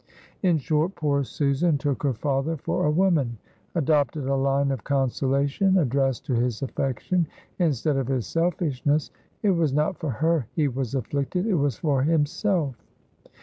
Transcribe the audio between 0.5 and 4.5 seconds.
short, poor Susan took her father for a woman adopted a